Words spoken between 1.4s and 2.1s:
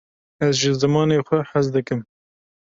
hez dikim